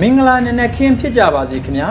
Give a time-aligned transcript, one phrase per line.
[0.00, 1.88] မင်္ဂလာနံနက်ခင်းဖြစ်ကြပါစေခင်ဗျာ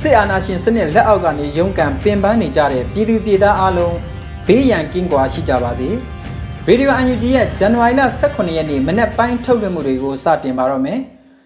[0.00, 3.96] စစ်အာဏာရှင်စနစ်လက်အောက်ကနေရုန်းကန်ပင်ပန်းနေကြတဲ့ပြည်သူပြည်သားအလုံး
[4.46, 5.88] ဘေးရန်ကင်းကွာရှိကြပါစေ
[6.66, 10.98] ရေဒီယိုအန်ယူဂျီရဲ့ဇန်နဝါရီလ18ရက်နေ့မနက်ပိုင်းထုတ်လွှင့်မှုတွေကိုစတင်ပါတော့မယ်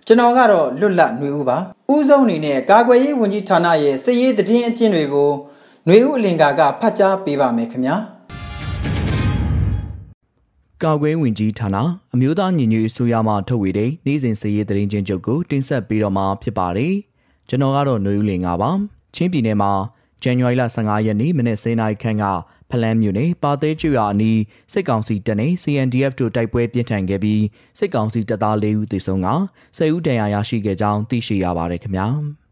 [0.06, 1.58] ကျွန်တော်ကတော့လွတ်လပ်ຫນွေဦးပါ
[1.94, 5.30] ဥဆုံးအနေနဲ့ကာကွယ်ရေးဝန်ကြီးဌာနရဲ့စစ်ရေးသတင်းအကျဉ်းတွေကို
[5.86, 7.96] ຫນွေဦးအလင်္ကာကဖတ်ကြားပေးပါမယ်ခင်ဗျာ
[10.83, 11.77] ကာကွယ်ဝင်ကြီးဌာန
[12.13, 16.93] အမျိုးသားညီညွတ်ရေးဆိုရမှထုတ်ဝေတဲ့နေ့စဉ်စည်ရေးသတင်းချင်းချုပ်ကိုတင်ဆက်ပေးတော့မှာဖြစ်ပါတယ်။
[17.49, 18.69] ကျွန်တော်ကတော့ຫນွေဦးလင်ပါ။
[19.15, 19.71] ချင်းပြည်နယ်မှာ
[20.23, 22.23] ဇန်နဝါရီလ15ရက်နေ့မနေ့10:00နာရီခန့်က
[22.69, 24.39] ဖလန်းမြို့နယ်ပါသေးကျွာအနီး
[24.73, 27.43] စစ်ကောင်စီတပ်နဲ့ CNDF တို့တိုက်ပွဲပြင်းထန်ခဲ့ပြီး
[27.79, 29.27] စစ်ကောင်စီတပ်သား၄ဦးသေဆုံးက
[29.77, 32.07] 10ဦးဒဏ်ရာရရှိခဲ့ကြောင်းသိရှိရပါတယ်ခင်ဗျာ။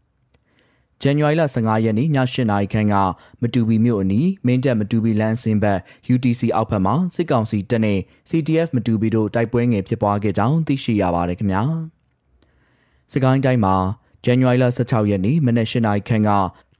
[1.04, 2.94] ဇန်နဝါရီလ15ရက်နေ့ည8နာရီခန့်က
[3.42, 5.78] မတူပီမြို့အနီးမင်းတပ်မတူပီလမ်းစင်းဘက်
[6.14, 11.62] UTC အောက်ဘက်မှာစစ်ကောင်စီတပ်နဲ့ CTF မတူပီတို့တိုက်ပွဲငယ်ဖြစ်ပွားခဲ့ကြောင်းသိရှိရပါတယ်ခင်ဗျာ။
[13.12, 13.74] စကိုင်းတိုင်းမှာ
[14.24, 16.30] ဇန်နဝါရီလ16ရက်နေ့မနက်8နာရီခန့်က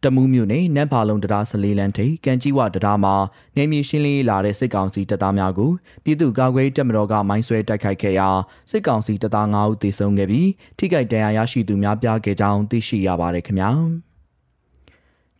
[0.04, 3.14] တမူးမြို့နယ်နန်းဖာလုံးတရားစလေးလန်းထိပ်ကန်ကြီးဝတရားမှာ
[3.56, 5.70] နေမြေရှင်းလင်းလာတဲ့စစ်ကောင်စီတပ်သားများကို
[6.04, 8.28] ပြည်သူ့ကာကွယ်တပ်မတော်ကမိုင်းဆွဲတိုက်ခိုက်ခဲ့ရာ
[8.70, 13.72] စစ်ကောင်စီတပ်သား9ဦးသေဆုံးခဲ့ပြီးထိခိုက်ဒဏ်ရာရရှိသူများပြားခဲ့ကြောင်းသိရှိရပါတယ်ခင်ဗျာ။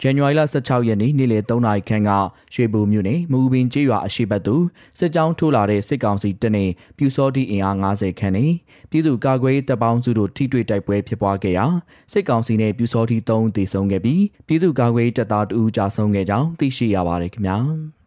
[0.01, 2.11] ဇန်နဝါရီလ16ရက်နေ့နေ့လယ်3နာရီခန့်က
[2.55, 4.65] ရွှေဘိုမြို့နယ်မူပင်ကျေးရွာအရှိတ်သို့
[4.99, 8.53] စစ်ကြောင်းထိုးလာတဲ့စစ်ကောင်စီတပ်နဲ့ပြူစောတိအင်အား90ခန့်နဲ့
[8.91, 11.67] ပြည်သူ့ကာကွယ်ရေးတပ်ပေါင်းစုတို့ထိတွေ့တိုက်ပွဲဖြစ်ပွားခဲ့ရာ
[12.13, 17.59] စစ်ကောင်စီနဲ့ပြူစောတိ3ဦးသေဆုံးခဲ့ပြီးပြည်သူ့ကာကွယ်ရေးတပ်သား2ဦးကြာဆုံးခဲ့ကြောင်းသိရှိရပါတယ်ခင်ဗျာ။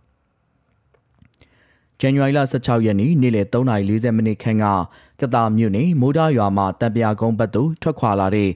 [1.99, 4.65] ဇန်နဝါရီလ16ရက်နေ့နေ့လယ်3:40မိနစ်ခန့်က
[5.19, 8.49] ကတာမြို့နယ်မိုးဒါရွာမှာတပ်ပြာကုန်းဘက်သို့ထွက်ခွာလာတဲ့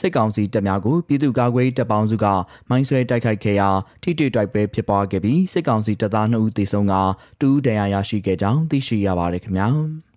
[0.00, 2.26] စစ်ကောင်စီတပ်များကိုပြည်သူ့ကာကွယ်ရေးတပ်ပေါင်းစုက
[2.68, 3.68] မိုင်းဆွဲတိုက်ခိုက်ခဲ့ရာ
[4.02, 6.94] ထိတိတိုက်ပွဲဖြစ်ပွားခဲ့ပြီးစစ်ကောင်စီတပ်သား2ဦးသေဆုံးက
[7.40, 9.68] တူးဒဏ်ရာရရှိခဲ့ကြောင်းသိရှိရပါတယ်ခင်ဗျာ။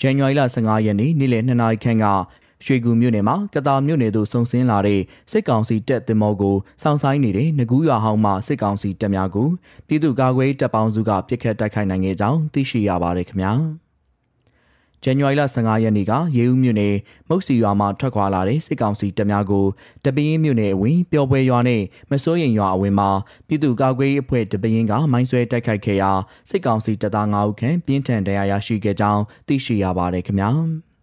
[0.00, 2.06] ဇန်နဝါရီလ15ရက်နေ့နေ့လယ်2နာရီခန့်က
[2.64, 5.00] ရွှေကူမြို့နယ်မှာကတာမြို့နယ်သို့ဆုံဆင်းလာတဲ့
[5.30, 9.48] စစ်ကောင်စီတပ်တင်မောကိုစောင့်ဆိုင်နေတဲ့ငကူးရွာဟောင်းမှစစ်ကောင်စီတပ်များကို
[9.86, 13.54] ပြည်သူ့ကာကွယ်တပ်ပေါင်းစုကပစ်ခတ်တိုက်ခိုက်နိုင်ခဲ့ကြောင်းသိရှိရပါတယ်ခင်ဗျာ။
[15.04, 16.94] ဇန်နဝါရီလ15ရက်နေ့ကရေဦးမြို့နယ်
[17.28, 19.66] မုတ်စီရွာမှထွက်ခွာလာတဲ့စစ်ကောင်စီတပ်များကို
[20.04, 23.10] တပင်းမြို့နယ်အဝင်ပျော်ပွဲရွာနဲ့မစိုးရင်ရွာအဝင်မှာ
[23.46, 26.10] ပြည်သူ့ကာကွယ်ရေးအဖွဲ့တပင်းကမိုင်းဆွဲတိုက်ခိုက်ခဲ့ရာ
[26.50, 30.50] စစ်ကောင်စီတပ်သား9ဦးခန့်ပြင်းထန်ဒဏ်ရာရရှိခဲ့ကြောင်းသိရှိရပါတယ်ခင်ဗျာ။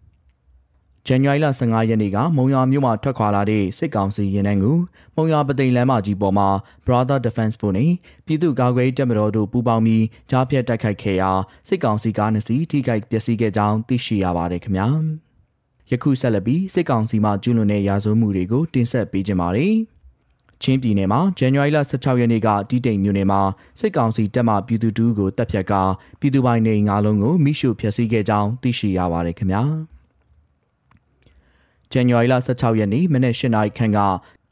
[1.07, 4.77] ဇန်နဝါရီလ15ရက်နေ့ကမုံရွာမြို့မှာထွက်ခွာလာတဲ့စစ်ကောင်စီရင်နှန်းကို
[5.15, 6.49] မုံရွာပသိမ်လမ်းမကြီးပေါ်မှာ
[6.85, 7.91] Brother Defense ဖို့နဲ့
[8.25, 11.31] ပြည်သူ့ကာကွယ်ရေးတပ်မတော်တို့ပူးပေါင်းပြီးကြားဖြတ်တိုက်ခိုက်ခဲ့ရာ
[11.67, 14.87] စစ်ကောင်စီကားနှစ်စီးထိခိုက်ပျက်စီးခဲ့ကြောင်းသိရှိရပါတယ်ခင်ဗျာ။
[15.91, 19.75] ယခုဆက်လက်ပြီးစစ်ကောင်စီမှကျူးလွန်တဲ့ရာဇဝမှုတွေကိုတင်ဆက်ပေးကြပါမယ်။
[20.61, 23.41] ချင်းပြည်နယ်မှာဇန်နဝါရီလ16ရက်နေ့ကတီးတိမ်မြို့နယ်မှာ
[23.79, 25.73] စစ်ကောင်စီတပ်မှပြည်သူတူကိုတပ်ဖြတ်က
[26.19, 29.63] ပြည်သူပိုင်နေငါးလုံးကိုမိရှုဖျက်ဆီးခဲ့ကြောင်းသိရှိရပါတယ်ခင်ဗျာ။
[31.93, 33.99] ဇန်နဝါရီလ16ရက်နေ့မနက်၈နာရီခန့်က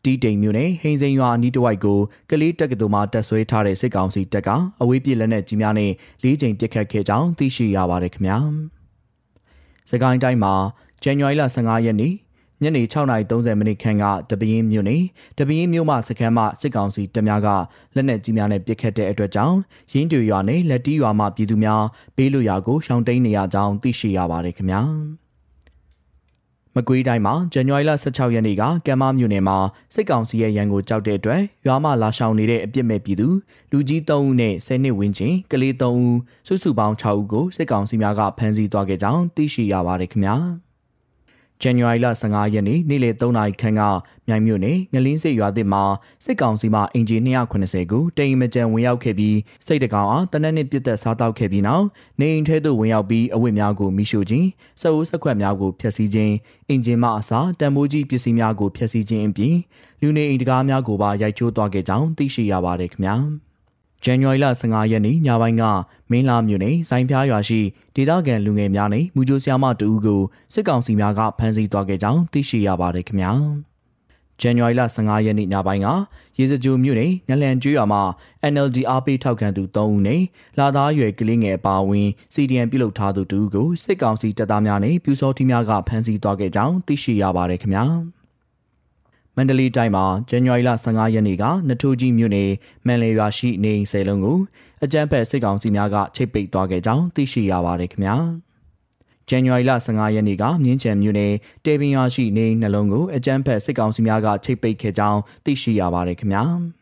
[0.03, 4.49] တီးတိမ်မြို့နယ်ဟိန်းစိန်ရွာအနီးတစ်ဝိုက်ကိုကလေးတက္ကသိုလ်မှတက်ဆွဲထားတဲ့စစ်ကောင်စီတပ်က
[4.81, 5.91] အဝေးပြေလက်နက်ကြီးများနဲ့
[6.23, 8.37] လေးချိန်ပစ်ခတ်ခဲ့ကြောင်းသိရှိရပါတယ်ခင်ဗျာ။
[9.89, 10.53] စကိုင်းတိုင်းမှာ
[11.01, 12.13] ဇန်နဝါရီလ15ရက်နေ့
[12.63, 15.03] ညနေ6:30မိနစ်ခန့်ကတပင်းမြို့နယ်
[15.37, 17.47] တပင်းမြို့မှစခန်းမှစစ်ကောင်စီတပ်များက
[17.95, 19.57] လက်နက်ကြီးများနဲ့ပစ်ခတ်တဲ့အတွက်ကြောင့်
[19.91, 21.83] ရင်းတူရွာနဲ့လက်တီးရွာမှပြည်သူများ
[22.15, 24.81] ဘေးလွရာကိုရှောင်တိန်နေရကြောင်းသိရှိရပါတယ်ခင်ဗျာ။
[26.75, 29.57] မကွေးတိုင်းမှာဇန်နဝါရီလ16ရက်နေ့ကကမ်မမြို့နယ်မှာ
[29.93, 33.27] စစ်ကောင်စီရဲ့ရန်ကိုကြောက်တဲ့အတွက်ရွာမှလာရှောင်နေတဲ့အပြစ်မဲ့ပြည်သူ
[33.71, 36.17] လူကြီး3ဦးနဲ့10နှစ်ဝန်းကျင်ကလေး3ဦး
[36.47, 40.68] စုစုပေါင်း6ဦးကိုစစ်ကောင်စီများကဖမ်းဆီးသွားခဲ့ကြောင်းသိရှိရပါတယ်ခင်ဗျာ
[41.63, 43.81] ဇန်နဝါရီလ15ရက်နေ့နေ့လယ်3နာရီခန့်က
[44.27, 45.83] မြိုင်မြို့နယ်ငလင်းစစ်ရွာသစ်မှာ
[46.25, 47.17] စစ်ကောင်စီမှအင်ဂျီ
[47.53, 51.85] 290ကိုတိမ်မကြံဝင်ရောက်ခဲ့ပြီးစိတ်တကောင်အားတနက်နေ့ပြစ်သက်စားတောက်ခဲ့ပြီးနောက်
[52.19, 54.47] နေအိမ်ထဲသို့ဝင်ရောက်ပြီးအဝတ်များကိုမိရှို့ခြင်း
[54.81, 56.33] စအုပ်ဆက်ခွက်များကိုဖျက်ဆီးခြင်း
[56.69, 59.55] အင်ဂျင်မှအစားတံမိုးကြီးပစ္စည်းများကိုဖျက်ဆီးခြင်းအပြင်
[60.01, 63.17] လူနေအိမ်တကားများကိုပါရိုက်ချိုးသွားခဲ့ကြောင်းသိရှိရပါတယ်ခင်ဗျာ။
[64.03, 65.63] ဇန်နဝါရီလ15ရက်နေ့ညပိုင်းက
[66.11, 67.59] မင်းလာမြို့နယ်စိုင်းဖျားရွာရှိ
[67.95, 70.21] ဒေသခံလူငယ်များနဲ့မူဂျိုဆရာမတူဦးကို
[70.53, 73.33] စစ်ကောင်စီများကဖမ်းဆီးသွားခဲ့ကြောင်းသိရှိရပါတယ်ခင်ဗျာ။
[74.41, 75.87] ဇန်နဝါရီလ15ရက်နေ့ညပိုင်းက
[76.37, 78.01] ရေစကြိုမြို့နယ်ငလန်ကျွေးရွာမှာ
[78.53, 80.21] NLD အားပေးထောက်ခံသူ3ဦးနဲ့
[80.59, 87.85] လာသားရွယ်ကလေးငယ်အပါအဝင် CDN ပြုလုပ်ထားသူတူကိုစစ်ကောင်စီတပ်သားများနဲ့ပြူစောထီးများကဖမ်းဆီးသွားခဲ့ကြောင်းသိရှိရပါတယ်ခင်ဗျာ။
[89.39, 92.49] မန္တလေးတိုင်းမှာဇန်နဝါရီလ15ရက်နေ့ကနထိုးကြီးမြို့နယ်
[92.87, 94.37] မန်လေရွာရှိနေအိမ်ဆယ်လုံးကို
[94.83, 98.15] အကြမ်းဖက်စစ်ကောင်စီများကချိတ်ပိတ်သွားခဲ့ကြောင်းသိရှိရပါတယ်ခင်ဗျာ။
[99.29, 101.33] ဇန်နဝါရီလ15ရက်နေ့ကမြင်းချံမြို့နယ်
[101.65, 106.45] တေပင်ရွာရှိနေနှလုံးကိုအကြမ်းဖက်စစ်ကောင်စီများကချိတ်ပိတ်ခဲ့ကြောင်းသိရှိရပါတယ်ခင်ဗျာ။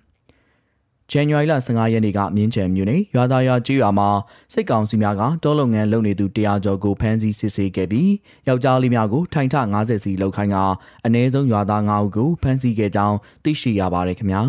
[1.11, 4.09] ဇန်နဝါရီလ15ရက်နေ့ကမြင်းချံမြို့နယ်ရွာသားရွာကျေးရွာမှာ
[4.53, 8.11] စစ်ကောင်စီများကတောလုပ်ငန်းလုပ်နေသူ100ကျော်ကိုဖမ်းဆီးစစ်ဆေးခဲ့ပြီး
[8.47, 10.57] ယောက်ျားလေးများကိုထိုင်ထ90စီလောက်ခိုင်းက
[11.05, 14.41] အနည်းဆုံးရွာသား9ဦးကိုဖမ်းဆီးခဲ့ကြောင်းသိရှိရပါတယ်ခင်ဗျာ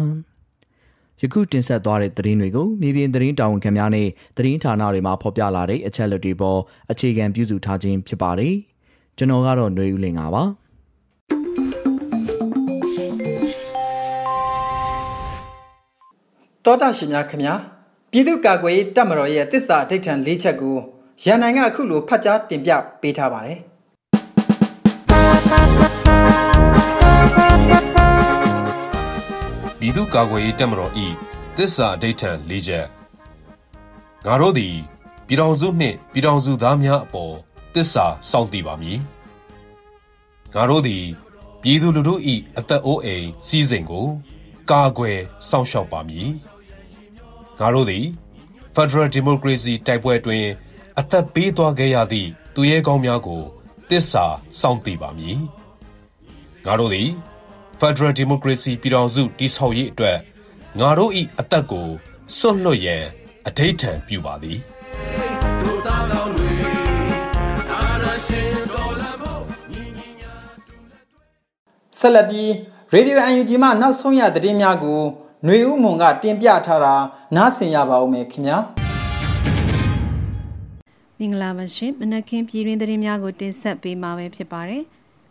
[1.21, 6.59] ယခုတင်ဆက်သွားတဲ့သတင်းတွေကိုမြေပြင်သတင်းတာဝန်ခံများနဲ့သတင်းဌာနတွေမှာဖော်ပြလာတဲ့အချက်အလက်တွေပေါ်
[6.91, 8.55] အခြေခံပြုစုထားခြင်းဖြစ်ပါတယ်
[9.17, 10.45] ကျွန်တော်ကတော့ຫນွေဦးလင်ပါ
[16.69, 17.55] တောတာရှင်များခင်ဗျာ
[18.11, 20.77] ပြည်သူ့ကာကွယ်ရေးတပ်မတော်ရဲ့တစ္ဆာအဋ္ဌံ၄ချက်ကို
[21.25, 22.71] ရန်နိုင်ကအခုလိုဖတ်ကြားတင်ပြ
[23.01, 23.59] ပေးထားပါတယ်
[29.79, 31.07] ပြည်သူ့ကာကွယ်ရေးတပ်မတော်ဤ
[31.57, 32.87] တစ္ဆာအဋ္ဌံ၄ချက်
[34.27, 34.75] ငါတို့သည်
[35.27, 37.35] ပြည်တော်စုနှင့်ပြည်တော်စုသားများအပေါ်
[37.75, 38.99] တစ္ဆာစောင့်တည်ပါမည်
[40.55, 41.05] ငါတို့သည်
[41.63, 42.15] ပြည်သူလူထု၏
[42.59, 44.09] အသက်အိုးအိမ်စီးစိမ်ကို
[44.71, 45.19] ကာကွယ်
[45.49, 46.29] စောင့်ရှောက်ပါမည်
[47.61, 48.05] ငါတို့သည်
[48.75, 50.45] Federal Democracy တိုက်ပွဲတွင်
[50.99, 53.43] အသက်ပေးသွားခဲ့ရသည့်သူရဲကောင်းများကို
[53.91, 54.25] တစ္ဆာ
[54.61, 55.39] စောင့်တည်ပါမည်
[56.67, 57.09] ငါတို့သည်
[57.81, 60.19] Federal Democracy ပြည်ထောင်စုတည်ဆောက်ရေးအတွက်
[60.81, 61.89] ငါတို့၏အသက်ကို
[62.39, 63.05] စွန့်လွတ်ရန်
[63.49, 64.59] အထိတ်ထံပြုပါသည်
[71.99, 72.49] ဆက်လက်ပြီး
[72.95, 75.01] Radio UNG မှနောက်ဆုံးရသတင်းများကို
[75.46, 76.96] ຫນွေဦးမွန်ကတင်ပြထားတာ
[77.36, 78.58] နားဆင်ရပါဦးမယ်ခင်ဗျာ
[81.20, 84.84] မင်္ဂလာပါရှင်မနက်ခင်းပြည်တွင်သတင်းများကိုတင်ဆက်ပေးမှာပဲဖြစ်ပါတယ်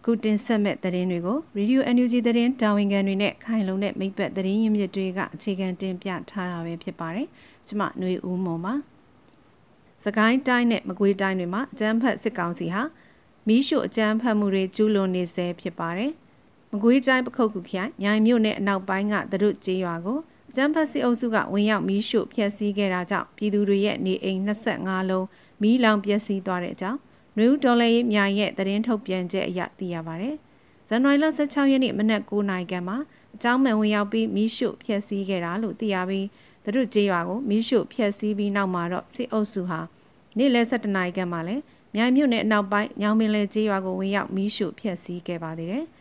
[0.05, 7.27] ခုတင်ဆက်မဲ့သတင်းတွေကို Radio NUG သတင်းတာဝန်ခံတွေနဲ့ခိုင်လုံတဲ့မိဘသတင်းရင်းမြစ်တွေကအခြေခံတင်ပြထားတာပဲဖြစ်ပါတယ်
[7.67, 8.75] ကျွန်မຫນွေဦးမွန်ပါ
[10.05, 12.83] စကိုင်းတိုင်းနဲ့မကွေးတိုင်းတွေမှာအကြမ်းဖက်စစ်ကောင်စီဟာ
[13.49, 16.13] မီးရှို့အကြမ်းဖက်မှုတွေကျူးလွန်နေဆဲဖြစ်ပါတယ်။
[16.72, 20.20] မကွေးတိုင်းပခုတ်ကူခိုင်ညိုင်မြို့နယ်အနောက်ပိုင်းကသတို့ကျေးရွာကို
[20.56, 25.26] ကျန်းဖတ်စစ်အုပ်စုကဝင်ရောက်မီးရှို့ဖျက်ဆီးခဲ့တာကြောင့်ပြည်သူတွေရဲ့နေအိမ်25လုံး
[25.62, 27.00] မီးလောင်ပျက်စီးသွားတဲ့အကြောင်း
[27.38, 30.30] နယူးဒေါ်လာရေးမြိုင်ရဲ့သတင်းထုတ်ပြန်ချက်အရသိရပါဗျ။
[30.88, 32.98] ဇန်နဝါရီလ16ရက်နေ့မနက်9:00နာရီခန့်မှာ
[33.36, 36.28] အကြောင်းမှန်ဝင်ရောက်ပြီးမီးရှို့ဖျက်ဆီးခဲ့တာလို့သိရပြီး
[36.66, 39.80] သတို့ကျေးရွာကိုမီးရှို့ဖျက်ဆီးပြီးနောက်မှာတော့စစ်အုပ်စုဟာ
[40.38, 41.62] နေ့လယ်7:00နာရီခန့်မှာလည်း
[41.96, 45.86] မြိုင်မြို့နယ်အနောက်ပိုင်းညောင်ပင်လယ်ကျေးရွာကိုဝင်ရောက်မီးရှို့ဖျက်ဆီးခဲ့ပါသေးတယ်။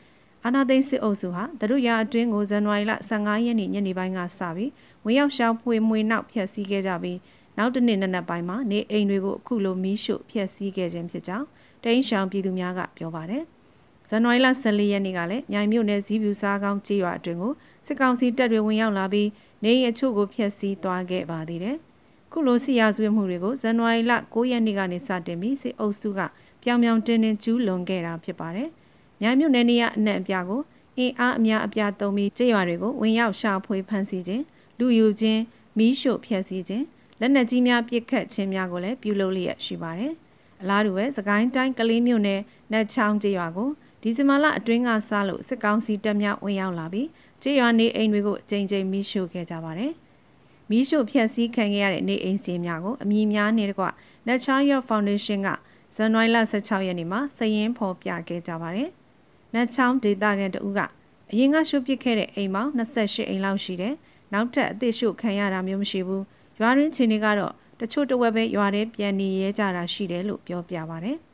[0.46, 4.70] အာနာသိန်းစစ်အုပ်စုဟာတရုတ်ရအတွင်းကိုဇန်နဝါရီလ15ရက်နေ့ညနေပိုင်းကစပြီး
[5.04, 7.18] ဝင်ရောက်ရှောင်ဖွေမွေနောက်ဖျက်ဆီးခဲ့ကြပြီး
[7.58, 11.46] နောက်တနေ့နနက်ပိုင်းမှာနေအိမ်တွေကိုအခုလိုမီးရှို့ဖျက်ဆီးခဲ့ခြင်းဖြစ်ကြောင်း
[11.84, 13.42] တိန်းရှောင်ပြည်သူများကပြောပါတယ်။
[14.08, 17.52] ဇန်နဝါရီလ14ရက်နေ့ကလည်းမြိုင်မြို့နယ်ဇီးပြူစားကောင်းကျေးရွာအတွင်းကို
[17.86, 19.28] စစ်ကောင်စီတပ်တွေဝင်ရောက်လာပြီး
[19.64, 21.76] နေအိမ်အချို့ကိုဖျက်ဆီးသွားခဲ့ပါသေးတယ်။
[22.32, 26.20] ခုလိုစီရာဇဝတ်မှုတွေကိုဇန်နဝါရီလ9ရက်နေ့ကနေစတင်ပြီးစစ်အုပ်စုက
[26.62, 28.70] ပြောင်ပြောင်တင်းတင်းကျူးလွန်ခဲ့တာဖြစ်ပါတယ်။
[29.20, 30.60] မြိုင်မြို့နယ်နေရအနှံ့အပြားကို
[30.98, 34.44] အင်အားအများအပြားသုံးပြီးကြေးရွာတွေကိုဝင်ရောက်ရှာဖွေဖမ်းဆီးခြင်း
[34.78, 35.40] လူယူခြင်း
[35.78, 36.84] မီးရှို့ဖျက်ဆီးခြင်း
[37.20, 40.12] လက်နက်ကြီးများပစ်ခတ်ခြင်းများကိုလည်းပြုလုပ်လျက်ရှိပါတယ်။
[40.62, 42.40] အလားတူပဲစကိုင်းတိုင်းကလေးမြို့နယ်
[42.72, 43.70] နတ်ချောင်းကြေးရွာကို
[44.02, 47.08] ဒီဇင်ဘာလအတွင်းကစလို့စစ်ကောင်စီတပ်များဝင်ရောက်လာပြီး
[47.42, 49.92] ကြေးရွာနေအိမ်တွေကိုအကြိမ်ကြိမ်မီးရှို့ခဲ့ကြပါတယ်။
[50.70, 53.84] မီးရှို့ဖျက်ဆီးခံခဲ့ရတဲ့နေအိမ်စီများကိုအမည်များနဲ့တကွ
[54.28, 55.48] Natural York Foundation က
[55.94, 58.90] ဇန်နဝါရီလ16ရက်နေ့မှာစည်ရင်းဖော်ပြခဲ့ကြပါတယ်။
[59.54, 60.80] နတ်ချောင်းဒေသခံတဦးက
[61.30, 63.94] အရင်ကရှုပ်ပစ်ခဲ့တဲ့အိမ်ပေါင်း28အိမ်လောက်ရှိတယ်။
[64.32, 66.22] နောက်ထပ်အသစ်ရှုခံရတာမျိုးမရှိဘူး။
[66.58, 71.12] ရွာရင်းချင်းတွေကတော့တချို့တဝက်ပဲရွာထဲပြန်နေရဲကြတာရှိတယ်လို့ပြောပြပါဗျ။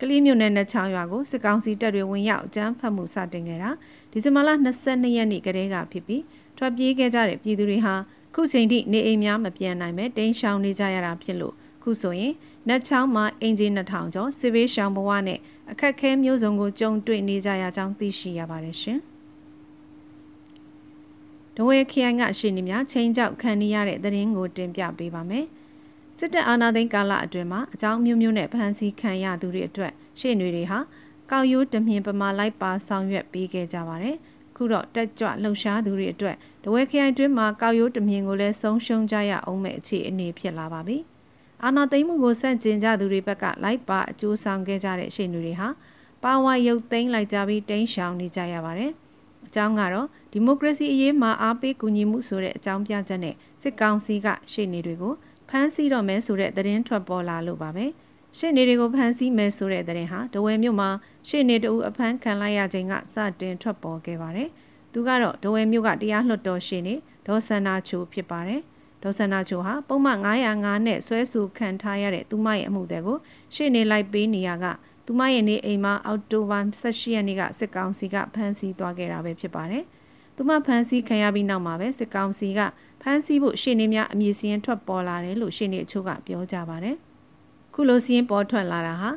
[0.00, 3.70] ကလေးမြို့နယ်နဲ့ချောင်းရွာကိုစစ်ကောင်စီတပ်တွေဝင်ရောက်အကြမ်းဖက်မှုစတင်ခဲ့တာ
[4.10, 4.50] ဒီဇင်ဘာလ
[4.82, 6.22] 22ရက်နေ့ကတည်းကဖြစ်ပြီး
[6.58, 7.94] ထွက်ပြေးခဲ့ကြတဲ့ပြည်သူတွေဟာ
[8.34, 12.32] ခုချိန်ထိနေအိမ်များမပြန်နိုင်ပဲတိမ်းရှောင်နေကြရတာဖြစ်လို့ခုဆိုရင်
[12.68, 15.38] နတ်ချောင်းမှာအင်ဂျီ2000ကျော်စစ်ဘေးရှောင်ဘဝနဲ့
[15.70, 18.98] အခက်ခဲမျိုးစုံကိုကြုံတွေ့နေကြရကြောင်းသိရှိရပါတယ်ရှင်။
[21.56, 25.46] ဒဝဲခရိုင်ကရှေ့နေများချင်းကြောက်ခံနေရတဲ့သတင်းကိုတင်ပြပေးပါမယ်။
[26.18, 30.78] စစ်တပ်အာဏာသိမ်းကာလအတွင်းမှာအကြောင်းမျိုးမျိုးနဲ့ဖမ်းဆီးခံရသူတွေအတွက်ရှေ့နေတွေဟာ
[31.30, 34.16] ကောက်ရိုးတမြင်ပမာလိုက်ပါဆောင်ရွက်ပေးခဲ့ကြပါတယ်။
[34.56, 40.98] ခုတော့တက်ကြွလှုပ်ရှားသူတွေအတွက်ဒဝဲခရိုင်တွင်းမှာကောက်ရိုးတမြင်ကိုလည်းဆုံးရှုံးကြရအောင်မဲ့အခြေအနေဖြစ်လာပါပြီ။
[41.64, 45.68] အာဏာသိမ်းမှုကိုစန့်ကျင်ကြသူတွေဘက်ကလိုက်ပါအကျိုးဆောင်ခဲ့ကြတဲ့ရှေ့နေတွေဟာ
[46.22, 48.90] ပါဝါရုပ်သိမ်းလိုက်ကြပြီးတိမ်းရှောင်နေကြရပါတယ်။
[49.46, 55.14] အကြောင်းကတော့ဒီမိုကရေစီအရေးမှာအားပေးကူညီမှုဆိုတဲ့အကြောင်းပြချက်နဲ့စစ်ကောင်စီကရှေ့နေတွေကို
[55.48, 57.86] ဖမ်းဆီးတော့မယ်ဆိုတဲ့သတင်းထွက်ပေါ်လာလို့ပါပဲ။
[58.38, 60.90] ရှေ့နေတွေကိုဖမ်းဆီးမယ်ဆိုတဲ့သတင်းဟာတဝယ်မြို့မှာ
[61.28, 64.48] ရှေ့နေတူအဖမ်းခံလိုက်ရချိန်ကစတင်ထွက်ပေါ်ခဲ့ပါတယ်။
[64.92, 66.94] သူကတော့တဝယ်မြို့ကတရားလွှတ်တော်ရှေ့နေ
[67.26, 68.60] ဒေါ်စန္နာချိုဖြစ်ပါတယ်။
[69.02, 70.18] ဒေါ်စန္နာချိုဟာပုံမှန်
[70.52, 73.18] 905နဲ့ဆွဲဆူခံထားရတဲ့သူမရဲ့အမှုတွေကို
[73.54, 74.66] ရှေ့နေလိုက်ပေးနေရက
[75.06, 79.84] သူမရဲ့နေအိမ်မှာအောက်တိုဘာ18ရက်နေ့ကစစ်ကောင်စီကဖမ်းဆီးသွားခဲ့တာပဲဖြစ်ပါတယ်။
[80.36, 82.60] သူမဖမ်းဆီးခံရပြီးနောက်မှာပဲစစ်ကောင်စီက
[83.02, 86.96] ဖမ်းဆီးဖို့ရှေ့နေများအမည်စရင်ထွက်ပေါ်လာတယ်လို့ရှေ့နေအချို့ကပြောကြပါတယ်။
[87.74, 89.10] ခုလိုစရင်ပေါ်ထွက်လာတာဟာ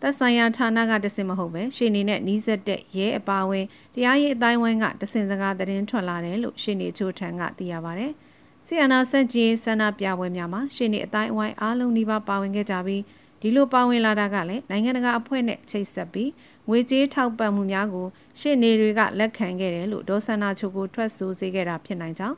[0.00, 3.64] သက်ဆိုင်ရာဌာနကတစင်မဟုတ်ပဲရှေ့နေနဲ့နှီးဆက်တဲ့ရဲအပါဝင်
[3.94, 8.12] တရားရေးအတိုင်းဝိုင်းကတစင်စကားသတင်းထွက်လာတယ်လို့ရှေ့နေချို့ထံကသိရပါတယ်။
[8.70, 13.02] ဆီယနာဆက်ကြီးဆန္ဒပြပွဲများမှာရှေ့နေအတိုင်းအဝိုင်းအားလုံးနှိပါပါဝင်ခဲ့ကြပြီး
[13.40, 16.30] ဒီလိုပါဝင်လာတာကလည်းနိုင်ငံတကာအဖွဲ့နဲ့ချိတ်ဆက်ပြီး
[16.68, 18.06] ငွေကြေးထောက်ပံ့မှုများကို
[18.40, 22.36] ရှေ့နေတွေကလက်ခံခဲ့တယ်လို့ဒေါ်ဆန္ဒချုပ်ကိုထွက်ဆိုစေခဲ့တာဖြစ်နိုင်ကြောင်း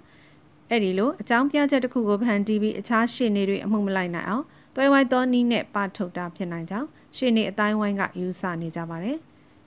[0.71, 4.45] အဲ့ဒီလိုအကြောင်းပြချက်တစ်ခုကိုဖန်တီးပြီးအခြားရှေ့နေတွေအမှုမလိုက်နိုင်အောင်
[4.77, 9.17] တွဲဝိုင်းသောနီးနဲ့ပထုတ်တာဖြစ်နိုင်ကြောင်းရှေ့နေအတိုင်းဝိုင်းကယူဆနေကြပါတယ်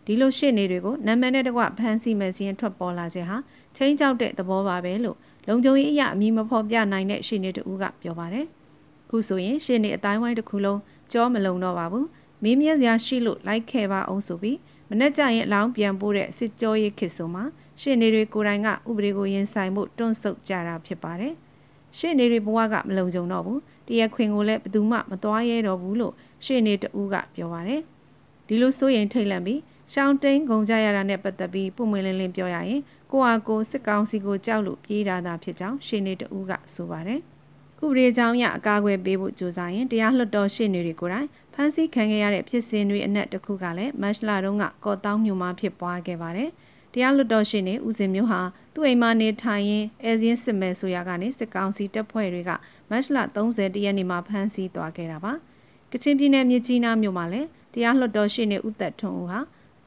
[0.06, 3.38] ဒီလိုရှေ့နေတွေကိုနာမည်နဲ့တကွဖမ်းဆီးမယ်စီရင်ထွက်ပေါ်လာခြင်းဟာ
[3.76, 5.18] ချင်းကြောက်တဲ့သဘောပါပဲလို့
[5.48, 8.46] လုံခြုံရေးအရာအမည်မဖော်ပြနိုင်တဲ့ရှင်းနေတူကပြောပါတယ်။
[9.10, 10.80] ခုဆိုရင်ရှင်းနေအတိုင်းဝိုင်းတစ်ခုလုံး
[11.12, 12.06] ကြောမလုံတော့ပါဘူး။
[12.44, 14.58] မင်းမြက်စရာရှိလို့လိုက်ခဲ့ပါအောင်ဆိုပြီး
[14.90, 17.44] မနေ့ကျရင်အလောင်းပြန်ပို့တဲ့စစ်ကြောရေးခေတ်ဆိုမှာ
[17.82, 21.34] ရှင်းနေတွေကိုယ်တိုင်ကဥပဒေကိုရင်ဆိုင်မှုတွန့်ဆုတ်ကြတာဖြစ်ပါတယ်။
[21.98, 26.14] ရှင်းနေတွေဘဝကမလုံခြုံတော့ဘူး။တရားခွင်ကိုလည်းဘယ်သူမှမသွားရဲတော့ဘူးလို့
[26.46, 27.82] ရှင်းနေတူကပြောပါတယ်။
[28.48, 29.60] ဒီလိုဆိုရင်ထိတ်လန့်ပြီး
[29.94, 32.82] ရှောင်းတိန်ဂုံကြရတာနဲ့ပတ်သက်ပြီးပုံမွေလင်းလင်းပြောရရင်
[33.14, 37.20] ကိုဟာကိုစစ်ကောင်စီကိုကြောက်လို့ပြေးတာသာဖြစ်ကြောင်းရှင်းနေတူကဆိုပါတယ်။
[37.80, 46.50] ကုပဒေကြောင်းရအကာအကွယ်ပေးဖို့ကြိုးစားရင်တရားလွှတ်တော်ရှင်းနေတွေကိုယ်တိုင်ဖမ်းဆီးခံခဲ့ရတဲ့ဖြစ်စဉ်တွေအနက်တစ်ခုကလည်းမတ်လတုန်းကကော်တောင်းမြို့မှာဖြစ်ပွားခဲ့ပါတယ်။
[46.94, 48.42] တရားလွှတ်တော်ရှင်းနေဦးစင်မျိုးဟာ
[48.74, 52.52] သူ့အိမ်မှာနေထိုင်ရင်းအဲဇင်းစစ်မဲဆိုရကနေစစ်ကောင်စီတပ်ဖွဲ့တွေက
[52.90, 55.34] မတ်လ30ရက်နေ့မှာဖမ်းဆီးသွားခဲ့တာပါ။
[55.92, 59.40] ကချင်ပြည်နယ်မြစ်ကြီးနားမြို့မှာလည်းတရားလွှတ်တော်ရှင်းနေဦးသက်ထွန်းဦးဟာ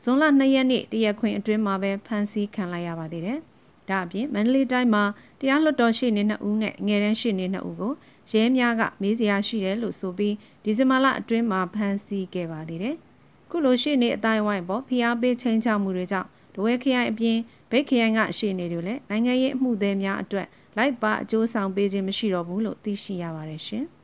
[0.09, 3.39] ဇွန်လ2ရက်နေ့တရက်ခွင်အတွင်းမှာပဲဖမ်းဆီးခံလိုက်ရပါသေးတယ်။
[3.89, 5.05] ဒါအပြင်မန္တလေးတိုင်းမှာ
[5.41, 7.93] တရားလွှတ်တော်ရှိနေ2ဦးနဲ့ငယ်တန်းရှိနေ2ဦးကို
[8.33, 10.35] ရဲများကမေးစရာရှိတယ်လို့ဆိုပြီး
[10.65, 12.95] ဒီဇင်ဘာလအတွင်းမှာဖမ်းဆီးခဲ့ပါသေးတယ်။
[13.51, 17.37] ခုလိုရှိနေအတိုင်းဝိုင်းပေါ်ဖိအားပေးချိန်ချမှုတွေကြောင့်ဒဝဲခရိုင်အပြင်
[17.71, 20.47] ဗိတ်ခရိုင်ကရှိနေတွေလည်းနိုင်ငံရေးအမှုသည်များအတွက်
[20.77, 23.87] လိုက်ပါအကျိုးဆောင်ပေးခြင်းမရှိတော့ဘူးလို့သိရှိရပါတယ်ရှင်။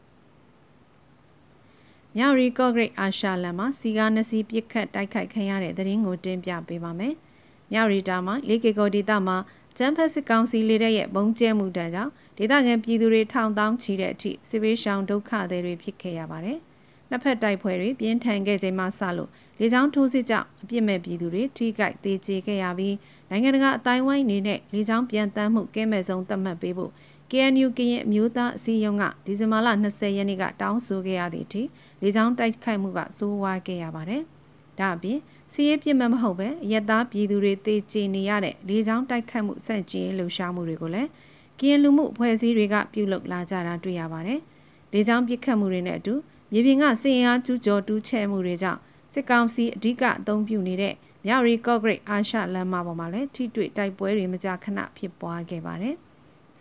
[2.16, 7.14] မြရီကော့ဂရိတ်အာရှလန်မှာစီကားနှစ်စီးပြစ်ခတ်တိုက်ခိုက်ခံရတဲ့သတင်းကိုတင်ပြပေးပါမယ်။
[7.72, 9.36] မြရီတာမှာလေကီကိုဒေတာမှာ
[9.76, 16.58] ကျန်းဖက်စစ်ကောင်စီလေးတဲ့ရဲ့ဘုံကျဲမှုတန်းကြောင့်ဒေသခံပြည်သူတွေထောင်တောင်းချီတဲ့အထိစစ်ဘေးရှောင်ဒုက္ခသည်တွေဖြစ်ခဲ့ရပါတယ်။
[17.10, 22.96] နှစ်ဖက်တိုက်ပွဲတွေပြင်းထန်ခဲ့ချိန်မှစလို့လေကြောင်းထိုးစစ်ကြောင့်အပြစ်မဲ့ပြည်သူတွေထိခိုက်သေးကျေခဲ့ရပြီး
[23.30, 26.92] နိုင်ငံတကာအတိုင်းဝိုင်းနေနဲ့လေကြောင်းပြန်တမ်းမှုကဲမဲ့ဆုံးသတ်မှတ်ပေးဖို့
[27.34, 31.62] KNU ကရင်အမျိုးသားအစည်းအရုံးကဒီဇင်ဘာလ20ရက်နေ့ကတောင်းဆိုခဲ့ရသည့်အထိ
[32.02, 34.22] လေကြောင်းတိုက်ခိုက်မှုကစိုးဝါးခဲ့ရပါတယ်။
[34.78, 35.18] ဒါအပြင်
[35.52, 41.08] စီးရဲပြစ်မှတ်မဟုတ်ပဲရက်သားပြည်သူတွေတေချေနေရတဲ့လေကြောင်းတိုက်ခိုက်မှုစန့်ကျင်လှုပ်ရှားမှုတွေကိုလည်း
[41.58, 44.40] ကရင်လူမှုအဖွဲ့အစည်းတွေကပြုလုပ်လာကြတာတွေ့ရပါတယ်။
[44.92, 46.14] လေကြောင်းပစ်ခတ်မှုတွေနဲ့အတူ
[46.52, 48.80] မြေပြင်ကစင်အားကျူးကျော်တူးချဲမှုတွေကြောင့်
[49.12, 50.94] စစ်ကောင်စီအဓိကအသုံးပြုနေတဲ့
[51.26, 55.96] မြရီကော့ဂရိတ်အာရှလမ်းမပေါ်မှာလည်းထိတွေ့တိုက်ပွဲတွေမကြာခဏဖြစ်ပွားခဲ့ပါတယ်။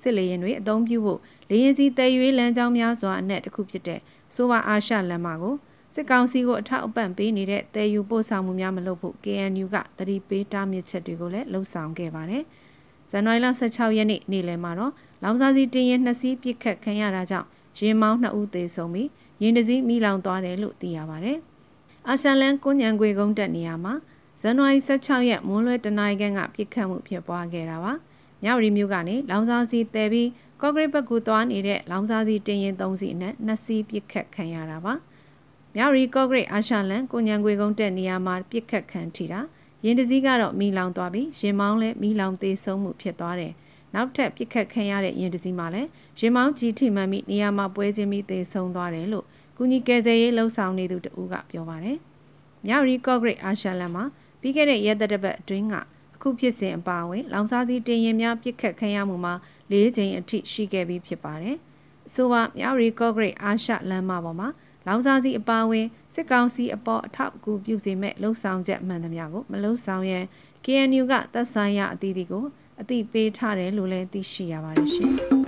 [0.02, 4.00] စစ်လေရင်တွေအသုံးပြုဖို့လေရင်စီတည်ရွေးလမ်းကြောင်းများစွာအနက်တစ်ခုဖြစ်တဲ့
[4.36, 5.56] ဆိုပါအာရှလမ်းမကို
[5.96, 12.44] စစ်ကောင်စီကိုအထောက်အပံ့ပေးနေတဲ့တည်ယူပို့ဆောင်မှုများမလုပ်ဖို့ KNU ကတတိပေးတားမြစ်ချက်တွေကိုလည်းလှုံ့ဆော်ခဲ့ပါတယ်။
[13.12, 14.94] ဇန်နဝါရီလ16ရက်နေ့နေ့လယ်မှာတော့
[15.24, 17.48] လောင်စာစီတင်ရင်နှစ်စီးပြစ်ခတ်ခံရတာကြောင့်
[17.80, 19.10] ရင်မောင်း2ဦးသေဆုံးပြီး
[19.42, 21.38] ရင်တစည်းမိလောင်သွားတယ်လို့သိရပါတယ်။
[22.08, 23.94] အာရှလန်ကွန်ညံခွေကုန်းတက်နေရာမှာ
[24.42, 27.94] ဇန်နဝါရီ16ရက်မွန်းလွဲတနင်္ဂနွေကပြစ်ခတ်မှုဖြစ်ပွားခဲ့တာပါ။
[28.44, 30.30] မြောက်ရီမြို့ကနေလောင်စာစီတည်ပြီး
[30.62, 34.94] ကော့ဂရိတ်ဘက်ကိုသွားနေတဲ့လောင်စာစီတင်ရင်၃စီးနဲ့နှစ်စီးပြစ်ခတ်ခံရတာပါ။
[35.76, 39.40] မြောက်ရီကော့ဂရိတ်အာရှလန်ကိုညံခွေကုန်းတက်နေရာမှာပြစ်ခတ်ခံထိတာ
[39.86, 43.54] ရင်တစည်းကတော့မီလောင်သွားပြီးရင်မောင်းလည်းမီလောင်သေးဆုံးမှုဖြစ်သွားတယ်။
[43.94, 49.26] နောက်ထပ်ပြစ်ခတ်ခံရတဲ့ရင်တစည်းမှာလည်းရင်မောင်းကြီးထိမှန်ပြီးနေရာမှာပွဲချင်းပြီးသေဆုံးသွားတယ်လို့
[49.58, 51.98] ကုကုညီကယ်ဆယ်ရေးလှုပ်ဆောင်နေသူတဦးကပြောပါတယ်။
[52.66, 54.04] မြောက်ရီကော့ဂရိတ်အာရှလန်မှာ
[54.42, 55.82] ပြီးခဲ့တဲ့ရက်သက်တစ်ပတ်အတွင်းကအ
[56.22, 59.34] ခုဖြစ်စဉ်အပါအဝင်လောင်စာစီတင်ရင်များပြစ်ခတ်ခံရမှုမှာ
[59.72, 61.56] ၄ချိန်အထိရှိခဲ့ပြီးဖြစ်ပါတယ်။
[62.08, 64.48] အဆိုပါမြောက်ရီကော့ဂရိတ်အာရှလန်မပေါ်မှာ
[64.88, 70.26] လောင်စာစီအပါအဝင်စစ်ကောင်စီအပေါ်အထောက်အကူပြုစေမဲ့လှုပ်ဆောင်ချက်မှန်သမျှကိုမလှုပ်ဆောင်ရန်
[70.66, 72.46] KNU ကသက်ဆိုင်ရာအသီးသီးကို
[72.82, 75.16] အသိပေးထားတယ်လို့လည်းသိရှိရပါတယ်ရှင်။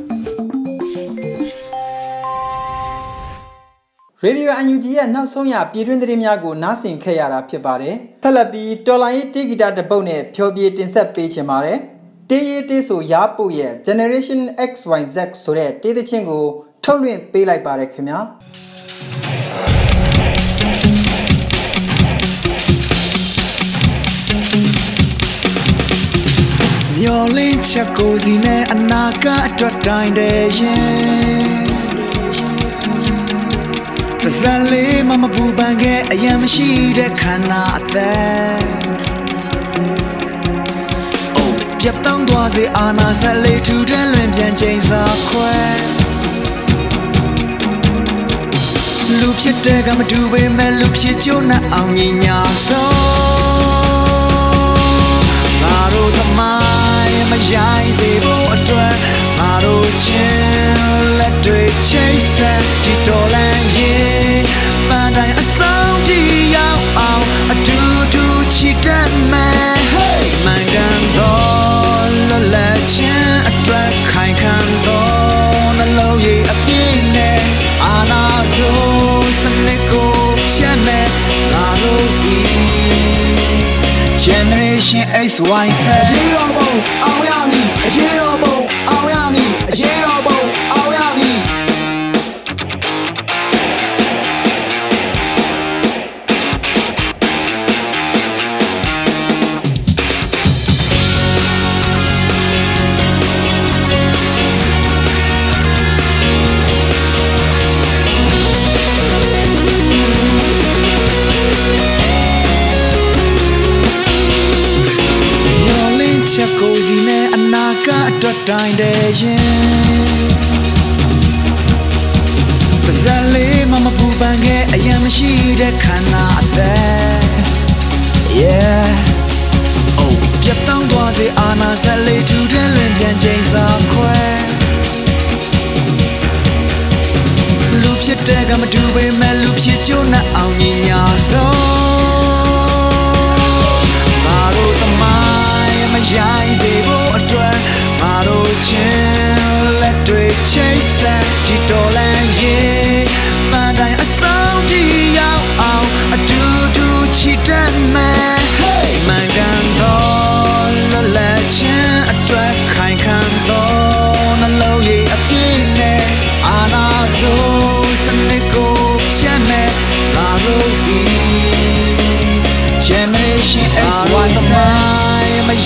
[4.26, 11.78] ရေဒီယိုအန်ယူဂျီရဲ့နောက်ဆုံးရပြည်တွင်းသတင်းများကိုနားဆင်ခဲ့ရတာဖြစ်ပါတယ်။ဆက်လက်ပြီးတော်လိုင်းရေးတေဂီတာတပုတ်နဲ့ဖြောပြေတင်ဆက်ပေးချင်ပါတယ်။
[12.30, 16.46] တေးရေးတေးဆိုရားပုတ်ရဲ့ Generation XYZ ဆိုတဲ့တေးသချင်းကို
[16.84, 18.20] ထုတ်လွှင့်ပေးလိုက်ပါတယ်ခင်ဗျာ။
[26.98, 31.23] မျောလင်းချက်ကိုစီနဲ့အနာကအတွက်တိုင်းတဲ့ရင်
[34.26, 38.66] တစလေးမမပူပန်ခဲ့အရင်မရှိတဲ့ခန္ဓာအသက်
[41.36, 45.54] အိုးပြတ်တောင်းသွားစေအာနာဆက်လေးထူတဲ့လွင်ပြန်ချိန်စာခွဲ
[49.20, 55.24] လူဖြစ်တဲ့ကမတူပေမဲ့လူဖြစ်ကြုံနဲ့အောင်ညီညာဆုံး
[55.62, 56.56] ငါတို့သမို
[57.08, 58.96] င်းမရိုင်းစေဖို့အတွက်
[59.40, 60.43] ငါတို့ချင်းလက်တွေ
[61.88, 64.44] ချိတ်ဆက်ဒီတော်လန်ရင်
[64.90, 66.20] ပန်းတိုင်းအဆုံးထိ
[66.56, 67.80] ရောက်အောင်အတူ
[68.14, 68.26] တူ
[68.56, 74.56] ချစ်တတ်မယ် Hey မန်ကန်တော်လလက်ချင်းအတွက်ခိုင်ခံ
[74.88, 77.40] တော်နှလုံးရည်အပြည့်နဲ့
[77.84, 78.24] အာနာ
[78.56, 78.78] ဆို
[79.42, 80.12] စနစ်ကို
[80.54, 81.08] ဖြတ်မဲ့
[81.54, 82.38] ငါတို့ဒီ
[84.24, 86.72] Generation XYZ ရေရောဘုံ
[87.04, 88.34] အောင်ရမည်အရေရော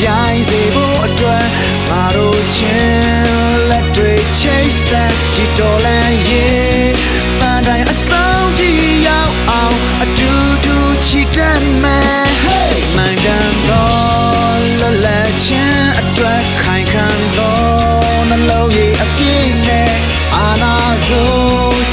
[0.06, 1.46] ရိုင်းစေဖို့အတွက်
[1.90, 6.94] ငါတို့ချင်းလက်တွေချိတ်ဆက်ဒီတော်လန်ရေး
[7.40, 8.70] ပန်းတိုင်းအဆုံးထိ
[9.08, 10.32] ရောက်အောင်အတူ
[10.66, 10.76] တူ
[11.08, 17.08] ချစ်တတ်မယ် Hey မန်ကန်တော်လလက်ချင်းအတွက်ခိုင်ခံ
[17.38, 19.94] တော်နှလုံးရည်အပြည့်နဲ့
[20.36, 20.76] အာနာ
[21.08, 21.32] ဆို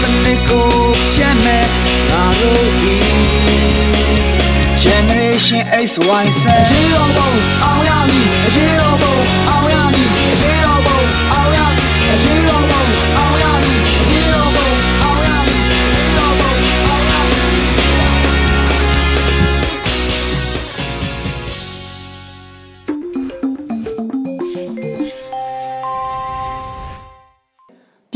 [0.00, 0.68] စနစ်ကို
[1.12, 1.66] ဖြတ်မဲ့
[2.10, 2.96] ငါတို့ဒီ
[4.82, 6.44] Generation XYZ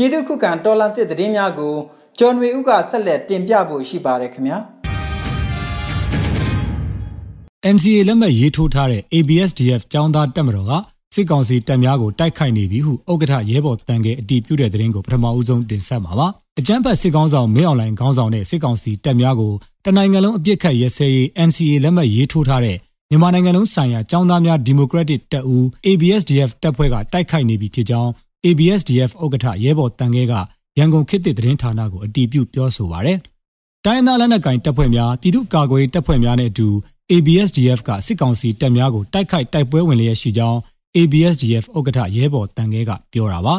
[0.01, 1.73] ပြည်သူခုခံတော်လှန်စစ်သတင်းများကို
[2.17, 4.57] ကျော်နွေဦးကဆက်လက်တင်ပြဖို့ရှိပါတယ်ခင်ဗျာ
[7.75, 10.71] NCA လက်မှတ်ရေးထိုးထားတဲ့ ABSDF ចောင်းသားတက်မတော်က
[11.15, 16.27] စစ်ကောင်စီတပ်များကိုတိုက်ခိုက်နေပြီဟုဥက္ကဋ္ဌရဲဘော်တန်ကဲအတီးပြုတဲ့သတင်းကိုပထမဦးဆုံးတင်ဆက်မှာပါ။
[16.59, 19.53] အကြမ်းဖက်စစ်ကောင်ဆောင်မင်းအောင်လှိုင်ခေါင်းဆောင်တဲ့စစ်ကောင်စီတပ်များကို
[19.85, 22.77] တနိုင်ငံလုံးအပြစ်ခတ်ရဲစဲရေး NCA လက်မှတ်ရေးထိုးထားတဲ့
[23.09, 28.11] မြန်မာနိုင်ငံလုံးဆိုင်ရာចောင်းသားများဒီမိုကရက်တစ်တပ်ဦး ABSDF တပ်ဖွဲ့ကတိုက်ခိုက်နေပြီဖြစ်ကြောင်း
[28.47, 30.33] ABSDF ဥက္ကဋ္ဌရဲဘော်တန်ကဲက
[30.77, 33.19] ရန်ကုန်ခေတ်သစ်သတင်းဌာနကိုအတီးပြုပြောဆိုပါရယ်။
[33.85, 36.67] တိုင်းဒေသလက်နက်ကိုင်တပ်ဖွဲ့များပြည်သူ့ကာကွယ်ရေးတပ်ဖွဲ့များနဲ့အတူ
[37.11, 40.57] ABSDF ကစစ်ကောင်စီတပ်များကိုတိုက်ခိုက်တိုက်ပွဲဝင်လျက်ရှိကြောင်း
[40.95, 43.55] ABSDF ဥက္ကဋ္ဌရဲဘော်တန်ကဲကပြောတာပါ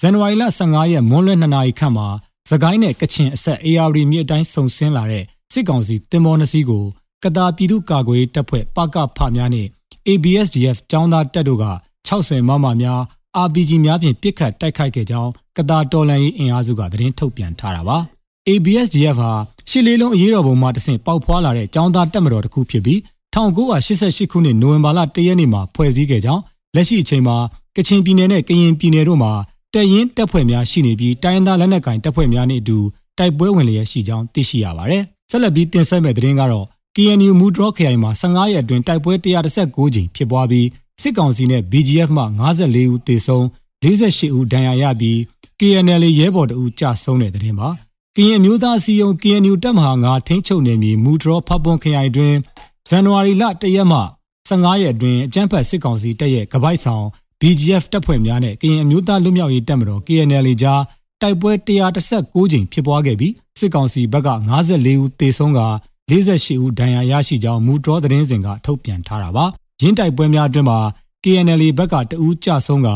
[0.00, 2.08] ဇန်နဝါရီလ15ရက်မွန်းလွဲ2နာရီခန့်မှာ
[2.50, 6.84] သကိုင်းနဲ့ကချင်အဆက် AR မြစ်အတိုင်းစုံဆင်းလာတဲ့စစ်ကောင်စီတင်မောနှစီးကို
[7.24, 9.66] ကတာပြည်သူ့ကာကွယ်တပ်ဖွဲ့ပကဖများနဲ့
[10.08, 11.66] ABSDF ចောင်းသားတပ်တို့က
[12.08, 13.00] 60မမများ
[13.46, 17.98] RPG များဖြင့်ပစ်ခတ်တိုက်ခိုက်ခဲ့ကြောင်းကတာတော်လန်ရေးအင်အားစုကသတင်းထုတ်ပြန်ထားတာပါ
[18.48, 19.32] ABSDF ဟာ
[19.70, 22.98] ရှစ်လေးလုံးအရေးတော်ပုံမှာတဆင့်ပေါက်ဖွာလာတဲ့ចောင်းသားတပ်မတော်တစ်ခုဖြစ်ပြီး
[23.34, 26.42] 1988ခုနှစ်နိုဝင်ဘာလ1ရက်နေ့မှာဖွဲ့စည်းခဲ့ကြောင်း
[26.74, 27.36] လက်ရှိအချိန်မှာ
[27.76, 29.32] ကချင်ပြည်နယ်နဲ့ကရင်ပြည်နယ်တို့မှာ
[29.74, 32.78] တပ်ရင်းတပ်ဖွဲ့များရှိနေပြီးတိုင်းသားလက်နက်ကိုင်တပ်ဖွဲ့များနဲ့အတူ
[33.18, 36.66] တိုက်ပွဲဝင်လျက်ရှိကြောင်းသိရှိရပါတယ်။ဆက်လက်ပြီးတင်ဆက်မဲ့သတင်းကတော့
[36.96, 39.12] KNU မူဒရော့ခရိုင်မှာ15ရက်အတွင်းတိုက်ပွဲ
[39.54, 40.66] 139ကြိမ်ဖြစ်ပွားပြီး
[41.00, 42.24] စစ်ကောင်စီနဲ့ BGF မှ
[42.60, 43.44] 54ဦးသေဆုံး
[43.82, 45.18] 48ဦးဒဏ်ရာရပြီး
[45.60, 47.68] KNL ရဲဘော်တဦးကြာဆုံးတဲ့သတင်းပါ။
[48.16, 52.38] ကရင်မျိုးသားစီယုံ KNU တပ်မဟာ9ထိန်းချုပ်နေပြီးမူဒရော့ဖပ်ပွန်ခရိုင်အတွင်း
[52.88, 54.00] ဇန်နဝါရီလ1ရက်မှ
[54.48, 57.04] 15ရက်အတွင်းအကြမ်းဖက်စစ်ကောင်စီတပ်ရဲ့ကပိုက်ဆောင်
[57.40, 60.82] BGF တပ်ဖွဲ့များနဲ့ကရင်အမျိုးသားလွတ်မြောက်ရေးတပ်မတော် KNL ကြား
[61.22, 61.52] တိုက်ပွဲ
[62.06, 64.30] 139ကြိမ်ဖြစ်ပွားခဲ့ပြီးစစ်ကောင်စီဘက်က
[64.66, 65.60] 54ဦးသေဆုံးက
[66.10, 69.46] 48ဦးဒဏ်ရာရရှိကြောင်းမူတော်သတင်းစင်ကထုတ်ပြန်ထားတာပါ။
[69.80, 70.78] ရင်းတိုက်ပွဲများအတွင်းမှာ
[71.24, 72.88] KNL ဘက်ကတဦးကြဆုံးက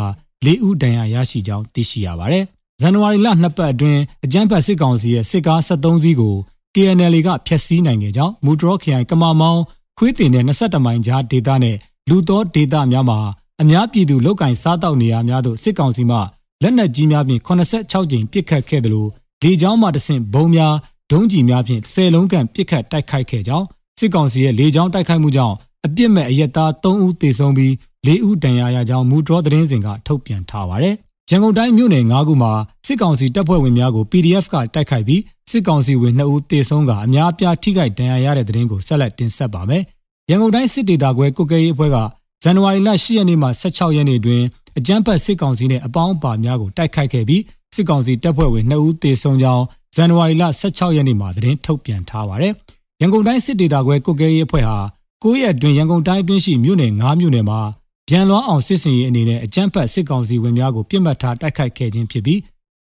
[0.44, 2.44] 4ဦးဒဏ်ရာရရှိကြောင်းသိရှိရပါတယ်။
[2.81, 6.35] ဇန်နဝါရီလ2ပတ်အတွင်းအကြမ်းဖက်စစ်ကောင်စီရဲ့စစ်ကား73စီးကို
[6.75, 9.62] KNL ကဖျက်ဆီးနိုင်ခဲ့ကြောင်းမူတော်ခရိုင်ကမာမောင်း
[9.99, 11.77] ခွေးတင်တဲ့22မိုင်ကြားဒေသနဲ့
[12.09, 13.18] လူသောဒေသများမှာ
[13.62, 16.18] အများပြည်သူလောက်ကင်စားတောက်နေရများသို့စစ်ကောင်စီမှ
[16.62, 19.09] လက်နက်ကြီးများဖြင့်86ကြိမ်ပစ်ခတ်ခဲ့တယ်လို့
[19.42, 20.75] လေကြောင်းမှတဆင့်ဘုံများ
[21.11, 23.66] ဒုံးကျည်များဖြင့်10လုံးခန့်ပစ်ခတ်တိုက်ခိုက်ခဲ့ကြောင်း
[23.99, 25.55] စစ်ကောင်စီရဲ့လေကြောင်းတိုက်ခိုက်မှုကြောင့်
[25.87, 27.73] အပြစ်မဲ့အရက်သား3ဦးသေဆုံးပြီး
[28.07, 30.94] 4ဦးဒဏ်ရာရကြောင်းမူဒရောသတင်းစင်ကထုတ်ပြန်ထားပါတယ်။
[31.31, 32.53] ရန်ကုန်တိုင်းမြို့နယ်9ခုမှာ
[32.87, 39.83] စစ်ကောင်စီတပ်ဖွဲ့ဝင်များကို PDF ကတိုက်ခိုက်ပြီးစစ်ကောင်စီဝင်2ဦးသေဆုံးကအများအပြားထိခိုက်ဒဏ်ရာရတဲ့သတင်းကိုဆက်လက်တင်ဆက်ပါမယ်။
[40.31, 41.97] ရန်ကုန်တိုင်းစစ်ဒေသခွဲကုတ်ကဲရေးအဖွဲ့က
[42.42, 44.42] ဇန်နဝါရီလ10ရက်နေ့မှ16ရက်နေ့တွင်
[44.79, 47.42] အကြမ်းဖက်စစ်ကောင်စီနဲ့အပေါင်းအပါများကိုတိုက်ခိုက်ခဲ့ပြီး
[47.75, 52.53] စစ်ကောင်စီတပ်ဖွဲ့ဝင်2ဦးသေဆုံးကြောင်းဇန်နဝါရီလ16ရက်နေ့မှာသတင်းထုတ်ပြန်ထားပါတယ်။
[53.01, 54.79] ရန်ကုန်တိုင်းစစ်ဒေသခွဲကုတ်ကဲရေးအဖွဲ့ဟာ
[55.26, 57.60] 9ရက်အတွင်းရန်ကုန်တိုင်းအတွင်းရှိမြို့နယ်9မြို့နယ်မှာ
[58.08, 62.40] ပြန်လွှမ်းအောင်စစ်စင်ရေးအနေနဲ့အကြမ်းဖက်စစ်ကောင်စီဝင်များကိုပြစ်မှတ်ထားတိုက်ခိုက်ခဲ့ခြင်းဖြစ်ပြီး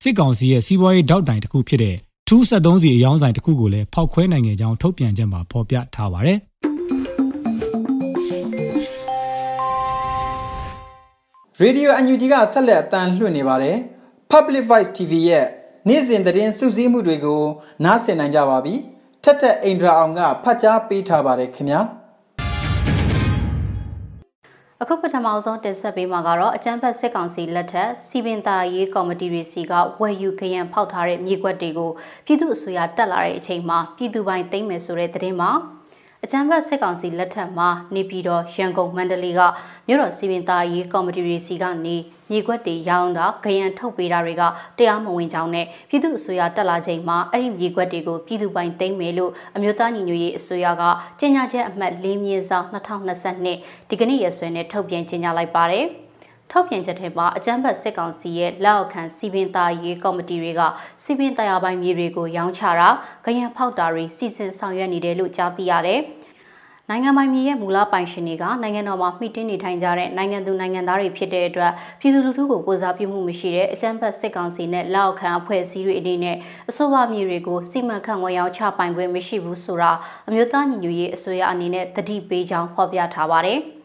[0.04, 1.96] စစ်ကောင်စီရဲ့စီးပွားရေးတောက်တိုင်တစ်ခုဖြစ်တဲ့
[2.28, 6.38] ထူး73စီအယောင်းဆိုင်တစ်ခုကိုလည်းဖောက်ခွဲနိုင်ခဲ့ကြောင်းထုတ်ပြန်ချက်မှာဖော်ပြထားပါတယ်။
[11.64, 13.78] Radio UNG ကဆက်လက်အတန်းလွှင့်နေပါတယ်
[14.32, 15.46] Public Voice TV ရဲ့
[15.88, 17.42] နေ့စဉ်သတင်းစုစည်းမှုတွေကို
[17.84, 18.74] နားဆင်နိုင်ကြပါပြီ
[19.24, 21.82] ထက်ထက်အိန္ဒြာအောင်ကဖတ်ကြားပေးထားပါတယ်ခင်ဗျာ
[24.82, 31.92] အခုပထမဆုံးတင်ဆက်ပေးမှာကတော့အကြမ်းဖက်စစ်ကောင်စီလက်ထက်စီပင်သားရေးကော်မတီတွေစီကဝယ်ယူခရံဖောက်ထားတဲ့မြေကွက်တွေကို
[32.26, 35.52] ပြည်သူ့အစိုးရတက်လာတဲ့အချိန်မှာပြည်သူပိုင်းသိမ်းမယ်ဆိုတဲ့သတင်းမှာ
[36.26, 39.42] အကြမ်းဖက်စစ်ကောင်စီလက်ထက်မှာနေပြည်တော်ရန်ကုန်မန္တလေးက
[39.88, 41.96] မြို့တော်စီပင်သားရေးကော်မတီတွေစီကနေ
[42.32, 44.44] မြေခွက်တွေရောင်းတာဂရန်ထုတ်ပေးတာတွေက
[44.78, 50.84] တရားမဝင်ကြောင်းနဲ့ပြည်သူ့အစိုးရတက်လာချိန်မှာအဲ့ဒီမြေခွက်တွေကိုပြည်သူပိုင်သိမ်းမယ်လို့အမျိုးသားညီညွတ်ရေးအစိုးရက
[51.20, 55.88] ကြေညာချက်အမှတ်၄မြင်းဆောင်2022ဒီကနေ့ရက်စွဲနဲ့ထုတ်ပြန်ကြေညာလိုက်ပါတယ်။
[56.52, 60.62] ထုတ်ပြန်ချက်ထဲမှာအကြမ်းဖက်စစ်ကောင်စီရဲ့လက်အောက်ခံစီပင်သားရေးကော်မတီတွေက
[61.04, 62.90] စီပင်တရားပိုင်းမြေတွေကိုရောင်းချတာ၊
[63.38, 66.02] ကြံဖောက်တာတွေစီစဉ်ဆောင်ရွက်နေတယ်လို့ကြားသိရတယ်။
[66.90, 76.38] နိုင်ငံပိုင်မြေရဲ့မူလပိုင်ရှင်တွေကနိုင်ငံတော်မှာမှီတင်းနေထိုင်ကြတဲ့နိုင်ငံသူနိုင်ငံသားတွေဖြစ်တဲ့အတွက်ပြည်သူလူထုကိုကိုစားပြုမှုမရှိတဲ့အကြမ်းဖက်စစ်ကောင်စီနဲ့လက်အောက်ခံအဖွဲ့အစည်းတွေအနေနဲ့
[76.70, 79.92] အဆိုပါမြေတွေကိုစီမံခန့်ခွဲရောင်းချပိုင်ခွင့်မရှိဘူးဆိုတာ
[80.28, 83.62] အမျိုးသားညီညွတ်ရေးအစိုးရအနေနဲ့တတိပေးကြောင်းဖော်ပြထားပါတယ်။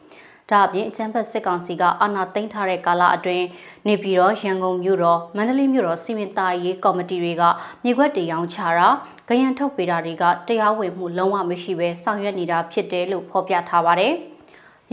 [0.51, 3.47] ဒါအပြင်အချမ်းဖက်စစ်ကောင်စီကအာဏာသိမ်းထားတဲ့ကာလအတွင်း
[3.87, 7.43] နေပြည်တော်ရန်ကုန်မြို့တော်မန္တလေးမြို့တော်စီမံသားရေးကော်မတီတွေက
[7.85, 8.89] မြေခွက်တေရောင်းချတာ၊
[9.29, 14.15] ကြံရန်ထုတ်ပေးတာတွေကတရားဝင်မှုလုံးဝမရှိဘဲဆောင်ရွက်နေတာဖြစ်တယ်လို့ဖော်ပြထားပါတယ်။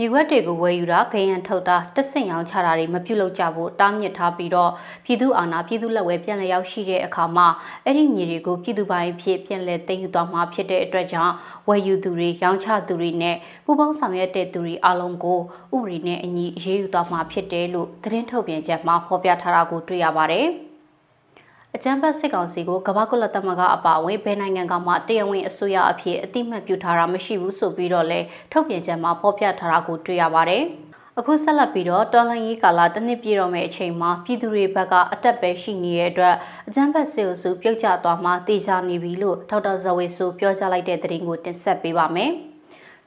[0.02, 4.70] မြေခွက်တွေကိုဝယ်ယူတာဂယံထုတ်တာတဆင့်ရောင်းချတာတွေမပြုလုပ်ကြဖို့တားမြစ်ထားပြီးတော့
[5.04, 7.46] ပြည်သူအာဏာပြည်သူလက်ဝဲပြန်လည်ရောက်ရှိတဲ့အခါမှာ
[7.84, 11.34] အဲ့ဒီမြေတွေကိုပြည်သူပိုင်းဖြစ်ပြန်လည်သိမ်းယူသွားမှာဖြစ်တဲ့အတွက်ကြောင့်
[11.68, 15.38] ဝယ်ယူသူတွေရောင်းချသူတွေနဲ့ပူးပေါင်းဆောင်ရွက်တဲ့သူတွေအလုံးကို
[15.74, 20.48] ဥပဒေနဲ့အညီအရေးယူသွားမှာဖြစ်တယ်လို့သတင်းထုတ်ပြန်ချက်မှာဖော်ပြထားတာကိုတွေ့ရပါတယ်။
[21.76, 28.20] အကြမ်းဖက်စစ်ကောင်စီကိုကမ္ဘာကုလသမဂ္ဂအပါအဝင်ဘယ်နိုင်ငံကမှတရားဝင်အစိုးရအဖြစ်အတိမတ်ပြုထားတာမရှိဘူးဆိုပြီးတော့လဲ
[28.52, 30.62] ထုတ်ပြန်ချက်မှာဖော်ပြထားတာကိုတွေ့ရပါတယ်။
[31.18, 36.34] အခုဆက်လက်ပြီးတော့တော်လှန်ရေးကာလတစ်နှစ်ပြည့်တော့မယ့်အချိန်မှာပြည်သူတွေဘက်ကအတက်ပဲရှိနေတဲ့အတွက်
[36.68, 42.32] အကြမ်းဖက်စစ်အုပ်စုပြုတ်ကျသွားမှတေချာနေပြီလို့ဒေါက်တာဇဝေဆိုပြောကြားလိုက်တဲ့သတင်းကိုတင်ဆက်ပေးပါမယ်။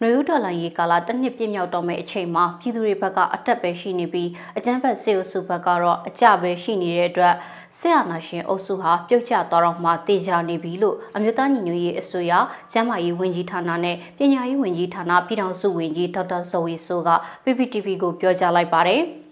[0.01, 7.33] နွေဦးတော်လိုင်းရေးကာလတစ်နှစ်ပြည့်မြောက်တော့မယ့်အချိန်မှာပြည်သူတွေဘက်ကအတက်ပဲရှိနေပြီးအကြမ်းဖက်စစ်အုပ်စုဘက်ကတော့အကြပဲရှိနေတဲ့အတွက်
[7.77, 12.33] ဆရာနာရှင်အုပ်စုဟာပြုတ်ကျသွားတော့မှတေချာနေပြီလို့အမျိုးသားညီညွတ်ရေးအစိုးရ
[12.71, 17.09] ကျန်းမာရေးဝန်ကြီးဌာနနဲ့ပညာရေးဝန်ကြီးဌာနပြည်ထောင်စုဝန်ကြီးဒေါက်တာဇော်ဝေဆိုးက
[17.43, 19.03] PPTV ကိုပြောကြားလိုက်ပါတယ်။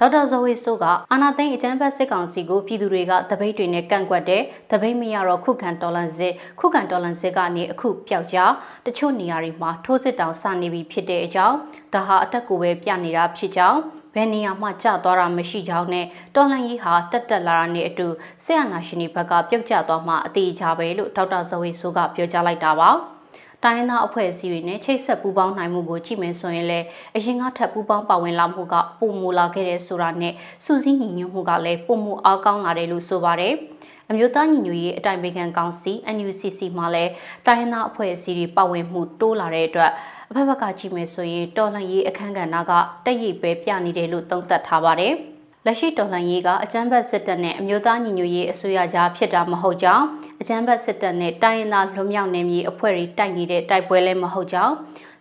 [0.00, 8.52] ဒေါက်တာဇော်ဝေဆိုးကအာနာသိန်းအကြမ်းဖက်စစ်ကောင်စီကိုပြည်သူတွေကတပိတ်တွေနဲ့ကန့်ကွက်တဲ့တပိတ်မရတော့ခုခံတော်လန်စစ်ခုခံတော်လန်စစ်ကနေအခုပျောက်ကြား
[8.86, 11.56] တချို့နေရာတွေမှာထိုးစစ်တောင်စနေပြီဖြစ်တဲ့အကြောင်း
[11.94, 13.80] ဒါဟာအတက်ကိုပဲပြနေတာဖြစ်ကြောင်း
[14.14, 18.06] ဘယ်နေရာမှကျသွားတာမရှိကြောင်းနဲ့တော်လန်ကြီးဟာတက်တက်လာတာနဲ့အတူ
[18.44, 22.90] ဆရာနာရှင်တွေဘက်ကပြုတ်ကျသွားမှအသေးချပဲလို့ဒေါက်တာဇော်ဝေဆိုးကပြောကြားလိုက်တာပါ။
[23.64, 33.54] တိုင်းသားအဖွဲ့အစည်းတွေနဲ့ချိတ်ဆက်ပူးပေါင်းနိုင်မှုကိုကြည့်မယ်ဆိုရင်လည်းအရင်ကထပ်ပူးပေါင်းပါဝင်လာမှုကပုံမူလာခဲ့တဲ့ဆိုတာနဲ့စူးစီးညီညွတ်မှုကလည်းပုံမူအားကောင်းလာတယ်လို့ဆိုပါတယ်။
[34.10, 37.12] အမျိုးသားညီညွတ်ရေးအတိုင်ပင်ခံကောင်စီ NUCC မှာလည်း
[37.46, 39.90] တိုင်းသားအဖွဲ့အစည်းတွေပါဝင်မှုတိုးလာတဲ့အတွက်
[40.30, 42.72] အဖက်ဖက်ကကြည့်မယ်ဆိုရင်တော်လှန်ရေးအခမ်းကဏ္ဍက
[43.04, 45.14] တက်ရိပ်ပဲပြနေတယ်လို့သုံးသပ်ထားပါတယ်။
[45.66, 50.06] လက်ရှိတော်လှန်ရေးကအကြမ်းဖက်စစ်တပ်နဲ့အမျိုးသားညီညွတ်ရေးအစိုးရကြားဖြစ်တာမဟုတ်ကြောင်း
[50.40, 54.74] အကြမ်းဖက်စစ်တပ်နဲ့တိုင်းရင်းသားလွတ်မြောက်နေမြေအဖွဲ့တွေတိုက်နေတဲ့တိုက်ပွဲလည်းမဟုတ်ကြောင်း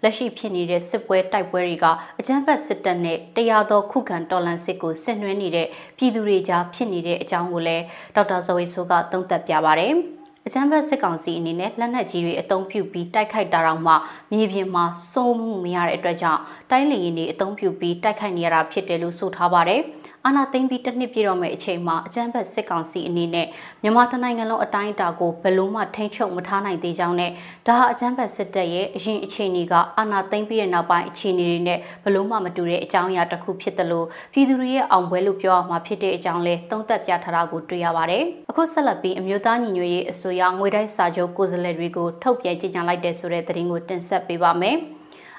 [0.04, 1.86] လက်ရှိဖြစ်နေတဲ့စစ်ပွဲတိုက်ပွဲတွေက
[2.20, 7.84] အကြမ်းဖက်စစ်တပ်နဲ့တရားသောခုခံတော်လှန်စစ်ကိုဆင်နွှဲနေတဲ့ပြည်သူတွေကြားဖြစ်နေတဲ့အကြောင်းကိုလည်း
[8.16, 9.94] ဒေါက်တာဇော်ဝေဆိုးကသုံးသပ်ပြပါတယ်။
[10.48, 13.94] အကြမ်းဖက်စစ်ကောင်စီအနေနဲ့လက်နက်ကြီးတွေအုံပြုပြီးတိုက်ခိုက်တာတော့မှ
[14.32, 19.82] မြေပြင်မှာစိုးမှုမရတဲ့အတွက်ကြောင့်တိုင်းလီရင်တွေအုံပြုပြီးတိုက်ခိုက်နေရတာဖြစ်တယ်လို့ဆိုထားပါတယ်။
[20.28, 23.48] အာဏာသိမ်းပြီးတစ်နှစ်ပြည့်တော့မယ့်အချိန်မှာအကြမ်းဖက်စစ်ကောင်စီအနေနဲ့
[23.84, 27.32] မြန်မာတနိုင်ငံလုံးအတိုင်းအတာကိုဘယ်လို့မှထိန်းချုပ်မထားနိုင်သေးကြောင်းနဲ့
[27.68, 44.78] ဒါဟာအကြမ်းဖက်စစ်တပ်ရဲ့အရင်အခြေအနေကအာဏာသိမ်းပြီးတဲ့နောက်ပိုင်းအခြေအနေတွေနဲ့ဘယ်လို့မှမတူတဲ့အကြောင်းအရာတစ်ခုဖြစ်တယ်လို့ပြည်သူတွေရဲ့အောင်ပွဲလို့ပြောရမှာဖြစ်တဲ့အကြောင်းလဲသုံးသပ်ပြထားတာကိုတွေ့ရပါတယ်။အခုဆက်လက်ပြီးအမျိုးသားညီညွတ်ရေးအစိုးရငွေတိုက်စာချုပ်ကိုယ်စားလှယ်တွေကိုထုတ်ပြန်ကြေညာလိုက်တဲ့ဆိုတဲ့သတင်းကိုတင်ဆက်ပေးပါမယ်။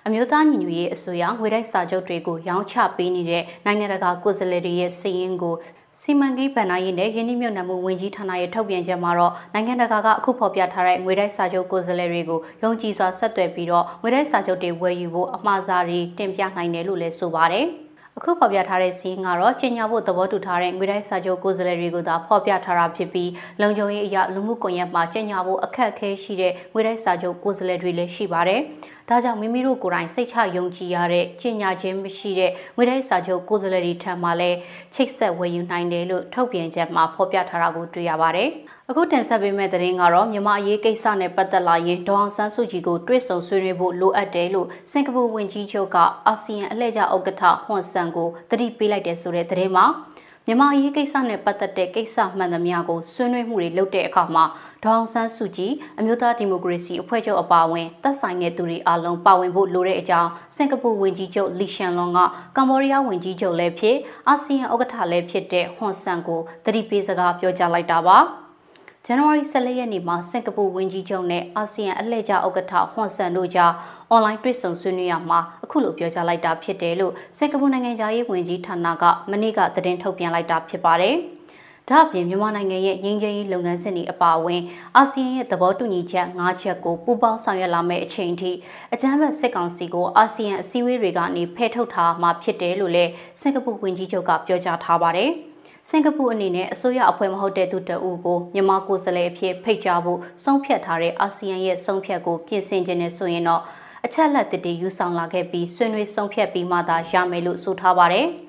[0.07, 5.55] အမျိုးသားညီညွတ်ရေးအစိုးရငွေတိုက်စာချုပ်တွေကိုရောင်းချပေးနေတဲ့နိုင်ငံတကာကိုယ်စားလှယ်တွေရဲ့စီးရင်ကို
[6.01, 17.67] စီမံကိန်းဗဏ္ဍာရေးနဲ့ယင်းနှိမ့်မြုပ်နှံမှုဝင်ကြီးဌာနရဲ့ထုတ်ပြန်ချက်မှာတော့နိုင်ငံတကာကအခုဖော်ပြထားတဲ့ငွေတိုက်စာချုပ်ကိုယ်စားလှယ်တွေကိုယုံကြည်စွာဆက်သွယ်ပြီးတော့ငွေတိုက်စာချုပ်တွေဝယ်ယူဖို့အမှားစားတွေတင်ပြနိုင်တယ်လို့လည်းဆိုပါတယ်။
[18.19, 28.63] အခုဖော်ပြထားတဲ့စီးရင်ကတော့ကျင်ညာဖို့သဘောတူထားတဲ့ငွေတိုက်စာချုပ်ကိုယ်စားလှယ်တွေကိုသာဖော်ပြထားတာဖြစ်ပြီးလုံခြုံရေးအရာလူမှုကွန်ရက်မှာကျင်ညာဖို့အခက်အခဲရှိတဲ့ငွေတိုက်စာချုပ်ကိုယ်စားလှယ်တွေလည်းရှိပါတယ်။
[29.09, 34.59] ဒါကြောင့်မိမိတို့ကိုယ်တိုင်စိတ်ချယုံကြည်ရတဲ့ကျင့်ညာခြင်းမရှိတဲ့ငွေတိုက်စာချုပ်ကိုယ်စားလှယ်တွေထံမှလည်း
[34.95, 38.49] ချိတ်ဆက်ဝယ်ယူနိုင်တယ်လို့ထုတ်ပြန်ချက်မှာဖော်ပြထားတာကိုတွေ့ရပါတယ်။
[38.91, 49.87] အခုတင်ဆက်ပေးမယ့်သတင်းကတော့မြန်မာအရေးကိစ္စနဲ့ပတ်သက်လာရင်ဒေါအောင်ဆန်းစုကြည်ကိုတွေ့ဆုံဆွေးနွေးဖို့လိုအပ်တယ်လို့စင်ကာပူဝန်ကြီးချုပ်ကအာဆီယံအလှည့်ကျဥက္ကဋ္ဌဟွန်ဆန်ကိုတတိပေးလိုက်တဲ့ဆိုတဲ့သတင်းမှာ
[50.47, 54.45] မြန်မာအရေးကိစ္စနဲ့ပတ်သက်တဲ့ကိစ္စမှန်သမျှကိုဆွေးနွေးမှုတွေလုပ်တဲ့အခါမှာ
[54.85, 62.19] ဒေါအောင်ဆန်းစုကြည်အမျိုးသားဒီမိုကရေစီအဖွဲ့ချုပ်အပါအဝင်သက်ဆိုင်တဲ့သူတွေအလုံးပါဝင်ဖို့လိုတဲ့အကြောင်းစင်ကာပူဝန်ကြီးချုပ်လီရှန်လွန်က
[62.57, 63.97] ကမ္ဘောဒီးယားဝန်ကြီးချုပ်လည်းဖြစ်
[64.29, 68.19] အာဆီယံဥက္ကဋ္ဌလည်းဖြစ်တဲ့ဟွန်ဆန်ကိုတတိပေးစကားပြောကြားလိုက်တာပါ
[69.07, 73.73] ဇန်နဝါရီ14ရက်နေ့မှာစင်ကာပူဝန်ကြီးချုပ်နဲ့အာဆီယံအလှည့်ကျဥက္ကဋ္ဌဟွန်ဆန်တို့ကြား
[74.11, 81.17] အွန်လိုင်းတွေ့ဆုံဆွေးနွေးရမှာအခုလိုပြောကြားလိုက်တာဖြစ်တယ်လို့စင်ကာပူနိုင်ငံသားရေးဝန်ကြီးဌာနကမနေ့ကသတင်းထုတ်ပြန်လိုက်တာဖြစ်ပါတယ်။
[81.91, 84.63] ဒါ့အပြင်မြန်မာနိုင်ငံရဲ့ငြိမ်းချမ်းရေးလုပ်ငန်းစဉ်တွေအပါအဝင်
[84.97, 88.51] အာဆီယံရဲ့သဘောတူညီချက်၅ချက်ကိုပူးပေါင်းဆောင်ရွက်လာမယ့်အချိန်ထိ
[88.95, 95.31] အကြမ်းဖက်စစ်ကောင်စီကိုအာဆီယံအစည်းအဝေးတွေကနေဖယ်ထုတ်ထားမှာဖြစ်တယ်လို့လည်းစင်ကာပူဝန်ကြီးချုပ်ကပြောကြားထားပါတယ်။
[95.89, 103.63] စင်ကာပူအနေနဲ့အစိုးရအဖွဲ့မဟုတ်တဲ့သူတအုပ်ကိုမြန်မာကိုယ်စားလှယ်အဖြစ်ဖိတ်ကြားဖို့ဆုံးဖြတ်ထားတဲ့အာဆီယံရဲ့ဆုံးဖြတ်ကိုပြင်ဆင်ခြင်းနဲ့ဆိုရင်တော့
[104.05, 108.29] အချက်လက်တည်ယူဆောင်လာခဲ့ပြီးဆွေးနွေးဆုံးဖြတ်ပြီးမှသာရမယ်လို့ဆိုထားပါတယ်။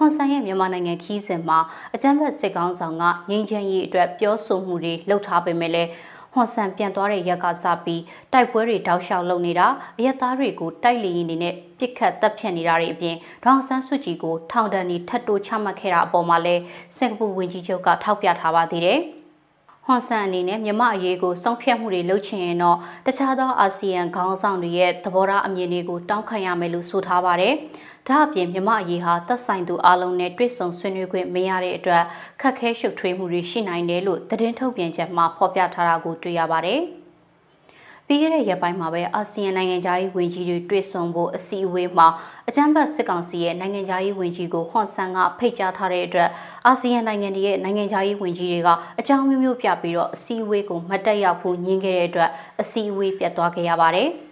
[0.00, 1.58] ဟွန်ဆန်ရဲ့မြန်မာနိုင်ငံခီးစဉ်မှာ
[1.94, 5.90] အကြမ်းဖက်စစ်ကောင်ဆောင်ကငြိမ်းချမ်းရေးအတွက်ပြောဆိုမှုတွေလှုပ်ထားပေမဲ့လည်း
[6.32, 9.66] ဟွန်ဆန်ပြန်သွားတဲ့ရက်ကစပြီးတိုက်ပွဲတွေတောက်လျှောက်လုပ်နေတာ
[9.98, 16.62] အရက်သားတွေကိုတိုက်လီရင်တွေနဲ့ပြစ်ခတ်တပ်ဖြတ်နေတာတွေအပြင်ဒေါအောင်ဆန်းစုကြည်ကိုထောင်ဒဏ်တွေထပ်တိုးချမှတ်ခဲ့တာအပေါ်မှာလည်း
[16.98, 19.00] စင်ကာပူဝန်ကြီးချုပ်ကထောက်ပြထားပါသေးတယ်။
[19.84, 27.54] ဟွန်ဆန်အနေနဲ့မြမအရေးကိုစုံဖြတ်မှုတွေလုပ်ချင်ရင်တော့တခြားသောအာဆီယံခေါင်းဆောင်တွေရဲ့သဘောထားအမြင်တွေကိုတောင်းခံရမယ်လို့ဆိုထားပါတယ်။
[28.08, 32.02] ဒါအပြင်မြမအရေးဟာသက်ဆိုင်သူအလုံးနဲ့တွေ့ဆုံဆွေးနွေးခွင့်မရတဲ့အတွက်
[32.40, 36.80] ခက်ခဲရှုပ်ထွေးမှုတွေရှိနိုင်တယ်လို့သတင်းထုတ်ပြန်ချက်မှာဖော်ပြထားတာကိုတွေ့ရပါတယ်။
[38.06, 42.08] ပြီးခဲ့တဲ့ရက်ပိုင်းမှာပဲအာဆီယံနိုင်ငံသားရေးဝန်ကြီးတွေတွေ့ဆုံဖို့အစည်းအဝေးမှာ
[42.48, 46.28] အကြမ်းဖက်စစ်ကောင်စီရဲ့နိုင်ငံသားရေးဝန်ကြီးကိုဟွန်ဆန်ကဖိတ်ကြားထားတဲ့အတွက်
[46.66, 48.68] အာဆီယံနိုင်ငံတွေရဲ့နိုင်ငံသားရေးဝန်ကြီးတွေက
[48.98, 54.10] အကြောင်းမျိုးမျိုးပြပြီးတော့အစည်းအဝေးကိုမတက်ရောက်ဖို့ညှင်းခဲ့တဲ့အတွက်အစည်းအဝေးပြတ်သွားခဲ့ရပါတယ်။